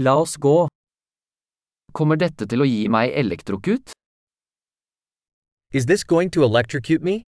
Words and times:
La 0.00 0.14
oss 0.14 0.36
gå. 0.36 0.68
Kommer 1.92 2.18
dette 2.22 2.46
til 2.46 2.62
å 2.62 2.66
gi 2.68 2.84
meg 2.86 3.10
elektrokut? 3.18 3.90
Is 5.74 5.86
this 5.90 6.04
going 6.04 6.30
to 6.36 6.44
electrocute 6.46 7.02
me? 7.02 7.22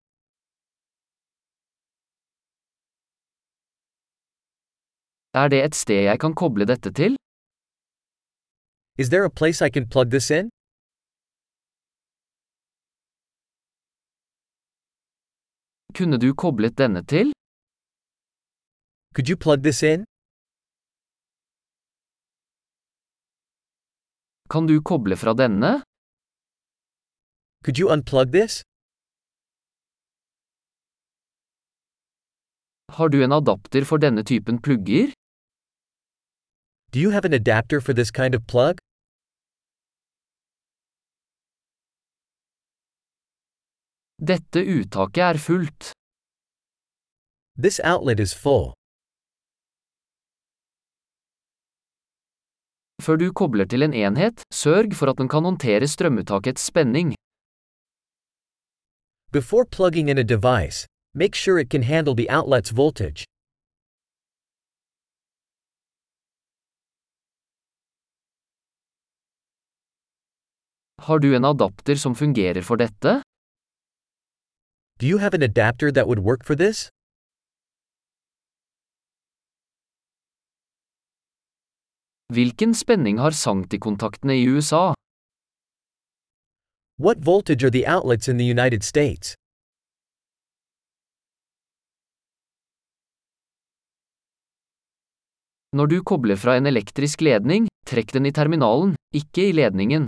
Er 5.35 5.51
det 5.51 5.61
et 5.64 5.75
sted 5.75 6.04
jeg 6.06 6.21
kan 6.22 6.35
koble 6.43 6.69
dette 6.71 6.93
til? 6.95 7.19
Is 8.98 9.11
there 9.11 9.25
a 9.25 9.30
place 9.30 9.61
I 9.66 9.71
can 9.71 9.89
plug 9.89 10.11
this 10.14 10.30
in? 10.30 10.46
Kunne 15.98 16.23
du 16.23 16.30
koblet 16.34 16.79
denne 16.79 17.02
til? 17.02 17.34
Could 19.14 19.29
you 19.29 19.37
plug 19.37 19.66
this 19.66 19.82
in? 19.82 20.07
Kan 24.51 24.67
du 24.67 24.80
koble 24.83 25.15
fra 25.16 25.33
denne? 25.38 25.83
Could 27.65 27.79
you 27.79 27.88
unplug 27.95 28.33
this? 28.33 28.62
Har 32.97 33.09
du 33.09 33.23
en 33.23 33.33
adapter 33.33 33.84
for 33.84 34.02
denne 34.02 34.24
typen 34.27 34.59
plugger? 34.59 35.15
Do 36.91 36.98
you 36.98 37.10
have 37.10 37.24
an 37.24 37.33
adapter 37.33 37.80
for 37.80 37.93
this 37.93 38.10
kind 38.10 38.34
of 38.34 38.43
plug? 38.48 38.83
Dette 44.19 44.60
uttaket 44.66 45.24
er 45.35 45.38
fullt. 45.38 45.93
This 47.57 47.80
outlet 47.85 48.19
is 48.19 48.35
full. 48.35 48.80
Før 53.00 53.16
du 53.16 53.32
kobler 53.32 53.64
til 53.64 53.82
en 53.82 53.95
enhet, 53.96 54.42
sørg 54.52 54.92
for 54.98 55.10
at 55.10 55.18
den 55.18 55.28
kan 55.28 55.45
håndtere 55.48 55.88
strømuttakets 55.88 56.66
spenning. 56.68 57.15
Before 59.32 59.65
plugging 59.65 60.10
in 60.10 60.18
a 60.18 60.23
device, 60.23 60.87
make 61.15 61.34
sure 61.34 61.59
it 61.59 61.70
can 61.70 61.82
handle 61.82 62.15
the 62.15 62.29
outlet's 62.29 62.73
voltage. 62.76 63.24
Har 70.98 71.19
du 71.19 71.34
en 71.37 71.44
adapter 71.44 71.97
som 71.97 72.14
fungerer 72.14 72.62
for 72.62 72.76
dette? 72.76 73.22
Do 75.00 75.06
you 75.06 75.19
have 75.19 75.34
an 75.34 75.42
adapter 75.42 75.91
that 75.92 76.06
would 76.06 76.19
work 76.19 76.44
for 76.44 76.54
this? 76.54 76.91
Hvilken 82.31 82.75
spenning 82.75 83.19
har 83.19 83.31
sanktikontaktene 83.34 84.36
i 84.38 84.44
USA? 84.47 84.94
What 86.97 87.19
voltage 87.19 87.64
are 87.64 87.70
the 87.70 87.84
outlets 87.86 88.28
in 88.28 88.38
the 88.38 88.44
United 88.44 88.84
States? 88.84 89.34
Når 95.72 95.86
du 95.86 96.03
kobler 96.03 96.36
fra 96.36 96.54
en 96.56 96.66
elektrisk 96.70 97.20
ledning, 97.20 97.66
trekk 97.86 98.14
den 98.14 98.26
i 98.26 98.32
terminalen, 98.32 98.94
ikke 99.10 99.48
i 99.48 99.53
ledningen. 99.53 100.06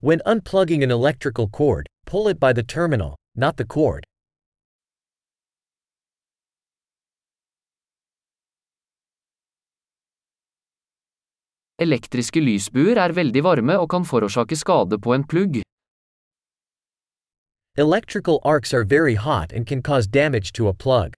When 0.00 0.24
unplugging 0.24 0.82
an 0.82 0.90
electrical 0.90 1.48
cord, 1.48 1.86
pull 2.06 2.28
it 2.28 2.40
by 2.40 2.54
the 2.54 2.62
terminal, 2.62 3.16
not 3.34 3.56
the 3.56 3.66
cord. 3.66 4.04
Elektriske 11.76 12.40
lysbuer 12.40 12.96
er 12.96 13.12
veldig 13.12 13.42
varme 13.44 13.74
og 13.76 13.90
kan 13.92 14.04
forårsake 14.08 14.56
skade 14.56 14.96
på 14.96 15.12
en 15.12 15.24
plugg. 15.28 15.58
Electrical 17.76 18.38
arcs 18.44 18.72
are 18.72 18.82
very 18.82 19.14
hot 19.14 19.52
and 19.52 19.66
can 19.66 19.82
cause 19.82 20.06
damage 20.06 20.52
to 20.52 20.68
a 20.68 20.72
plug. 20.72 21.12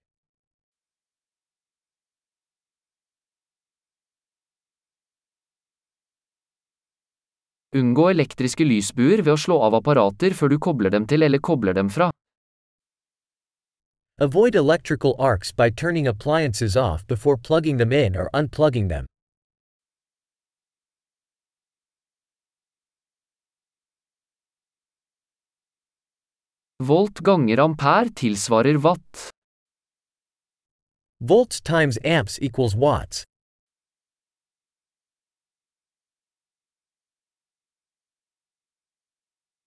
Unngå 7.71 8.09
elektriske 8.09 8.65
lysbuer 8.67 9.21
ved 9.23 9.31
å 9.31 9.37
slå 9.39 9.61
av 9.63 9.77
apparater 9.77 10.35
før 10.35 10.51
du 10.51 10.57
kobler 10.59 10.91
dem 10.91 11.05
til 11.07 11.23
eller 11.23 11.39
kobler 11.39 11.77
dem 11.77 11.87
fra. 11.87 12.09
Avoid 14.19 14.59
electrical 14.59 15.15
arcs 15.19 15.53
by 15.55 15.69
turning 15.69 16.07
appliances 16.07 16.75
off 16.75 17.07
before 17.07 17.37
plugging 17.37 17.77
them 17.77 17.93
in 17.93 18.17
or 18.17 18.27
unplugging 18.33 18.89
them. 18.89 19.07
Volt 26.81 27.19
ganger 27.19 27.59
ampere 27.59 28.09
tilsvarer 28.15 28.77
watt. 28.79 29.29
Volts 31.19 31.59
times 31.59 31.97
amps 32.05 32.39
equals 32.41 32.73
watts. 32.73 33.25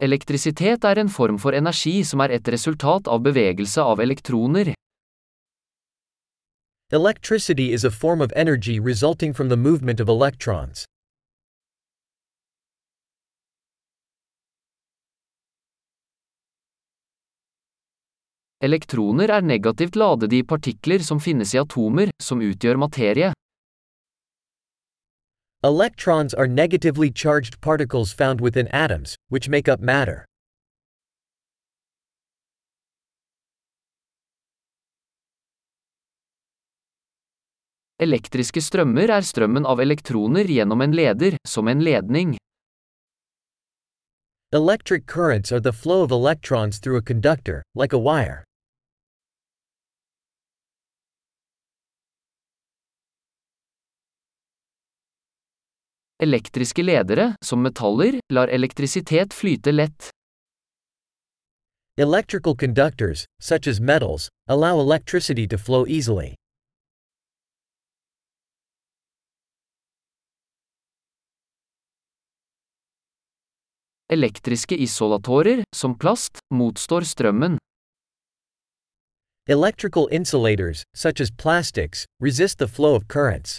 Elektrisitet 0.01 0.85
er 0.85 0.99
en 0.99 1.09
form 1.09 1.37
for 1.39 1.53
energi 1.53 2.01
som 2.03 2.25
er 2.25 2.33
et 2.39 2.49
resultat 2.49 3.07
av 3.07 3.21
bevegelse 3.23 3.85
av 3.85 4.01
elektroner. 4.01 4.73
Electricity 6.91 7.73
is 7.73 7.85
a 7.85 7.91
form 7.91 8.23
of 8.23 8.33
energy 8.35 8.81
resulting 8.81 9.35
from 9.35 9.51
the 9.51 9.57
movement 9.57 10.01
of 10.01 10.09
electrons. 10.09 10.87
Elektroner 18.63 19.27
er 19.27 19.43
negativt 19.43 19.97
ladede 19.99 20.37
i 20.39 20.45
partikler 20.47 21.03
som 21.03 21.19
finnes 21.19 21.51
i 21.51 21.59
atomer, 21.59 22.13
som 22.23 22.39
utgjør 22.39 22.79
materie. 22.79 23.33
Electrons 25.67 26.35
are 26.35 26.47
negatively 26.47 27.11
charged 27.11 27.61
particles 27.61 28.13
found 28.13 28.41
within 28.41 28.69
atoms, 28.69 29.17
which 29.31 29.49
make 29.49 29.69
up 29.69 29.81
matter. 29.81 30.25
Elektriske 37.99 38.63
strømmer 38.63 39.11
er 39.11 39.27
strømmen 39.27 39.67
av 39.67 39.83
elektroner 39.83 40.47
gjennom 40.47 40.87
en 40.87 40.95
leder, 40.95 41.35
som 41.47 41.67
en 41.67 41.83
ledning. 41.83 42.37
Electric 44.53 45.07
currents 45.07 45.51
are 45.51 45.61
the 45.61 45.73
flow 45.73 46.03
of 46.03 46.13
electrons 46.13 46.79
through 46.79 46.97
a 46.97 47.03
conductor, 47.03 47.63
like 47.75 47.93
a 47.93 47.99
wire. 47.99 48.45
Elektriske 56.23 56.83
ledere, 56.83 57.35
som 57.43 57.63
metaller, 57.63 58.21
lar 58.33 58.49
elektrisitet 58.49 59.35
flyte 59.35 59.73
lett. 59.73 60.11
Electrical 61.97 62.55
conductors, 62.55 63.25
such 63.41 63.67
as 63.67 63.81
metals, 63.81 64.29
allow 64.47 64.79
electricity 64.79 65.49
to 65.49 65.59
flow 65.59 65.85
easily. 65.89 66.35
Elektriske 74.13 74.77
isolatorer, 74.77 75.65
som 75.75 75.99
plast, 75.99 76.39
motstår 76.55 77.03
strømmen. 77.03 77.59
Electrical 79.49 80.09
insulators, 80.13 80.85
such 80.95 81.21
as 81.21 81.31
plastics, 81.31 82.07
resist 82.21 82.59
the 82.59 82.69
flow 82.69 82.95
of 82.95 83.09
currents. 83.09 83.59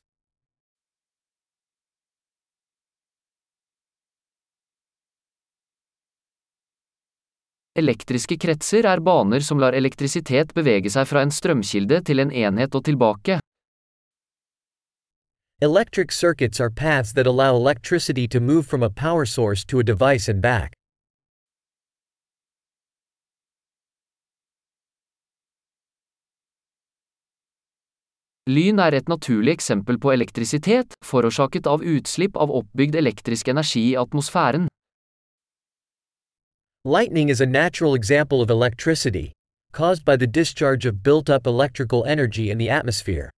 Elektriske 7.74 8.36
kretser 8.38 8.86
er 8.86 9.00
baner 9.02 9.42
som 9.42 9.58
lar 9.58 9.74
elektrisitet 9.74 10.52
bevege 10.54 10.92
seg 10.94 11.08
fra 11.10 11.24
en 11.25 11.31
strømkilde 11.34 12.04
til 12.06 12.22
en 12.22 12.30
enhet 12.30 12.75
og 12.78 12.84
tilbake. 12.86 13.40
Electric 15.60 16.14
circuits 16.14 16.62
are 16.62 16.70
paths 16.70 17.14
that 17.14 17.25
allow 17.25 17.56
electricity 17.56 18.28
to 18.28 18.40
move 18.40 18.68
from 18.68 18.84
a 18.84 18.90
power 18.90 19.25
source 19.25 19.66
to 19.66 19.80
a 19.80 19.84
device 19.84 20.30
and 20.30 20.42
back. 20.42 20.74
Lyn 28.46 28.78
er 28.78 28.94
et 28.94 29.10
naturlig 29.10 29.56
eksempel 29.56 29.98
på 29.98 30.14
elektrisitet, 30.14 30.94
forårsaket 31.02 31.66
av 31.66 31.81
utslipp 31.81 32.38
av 32.38 32.54
oppbygd 32.54 33.02
elektrisk 33.02 33.48
energi 33.48 33.88
i 33.94 33.98
atmosfæren. 33.98 34.70
Lightning 36.85 37.30
is 37.30 37.39
a 37.39 37.45
natural 37.45 37.95
example 37.95 38.41
of 38.41 38.50
electricity, 38.50 39.31
caused 39.71 40.03
by 40.03 40.18
the 40.18 40.27
discharge 40.27 40.85
of 40.85 41.01
built-up 41.01 41.47
electrical 41.47 42.03
energy 42.03 42.51
in 42.51 42.57
the 42.57 42.69
atmosphere. 42.69 43.30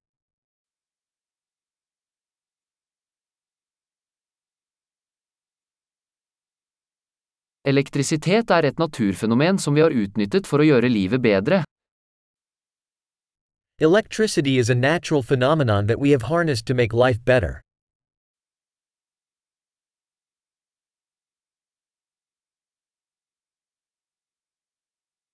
Elektricitet 7.67 8.51
är 8.51 8.63
er 8.63 8.69
ett 8.69 8.79
naturfenomen 8.79 9.59
som 9.59 9.75
vi 9.75 9.81
har 9.81 9.91
utnyttjat 9.91 10.47
for 10.47 10.61
att 10.61 10.67
göra 10.67 10.89
livet 10.89 11.21
bättre. 11.21 11.65
Electricity 13.79 14.59
is 14.59 14.71
a 14.71 14.75
natural 14.75 15.23
phenomenon 15.23 15.87
that 15.87 16.01
we 16.01 16.13
have 16.13 16.23
harnessed 16.23 16.67
to 16.67 16.75
make 16.75 16.95
life 16.95 17.21
better. 17.25 17.64